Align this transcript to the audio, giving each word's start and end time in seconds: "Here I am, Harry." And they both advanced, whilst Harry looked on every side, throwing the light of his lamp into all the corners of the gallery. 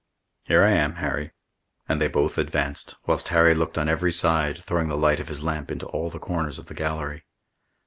"Here 0.41 0.63
I 0.63 0.71
am, 0.71 0.95
Harry." 0.95 1.31
And 1.87 2.01
they 2.01 2.07
both 2.07 2.39
advanced, 2.39 2.95
whilst 3.05 3.27
Harry 3.27 3.53
looked 3.53 3.77
on 3.77 3.87
every 3.87 4.11
side, 4.11 4.63
throwing 4.63 4.87
the 4.87 4.97
light 4.97 5.19
of 5.19 5.27
his 5.27 5.43
lamp 5.43 5.69
into 5.69 5.85
all 5.85 6.09
the 6.09 6.17
corners 6.17 6.57
of 6.57 6.65
the 6.65 6.73
gallery. 6.73 7.23